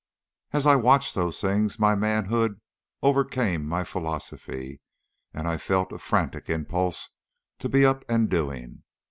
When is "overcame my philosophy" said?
3.03-4.81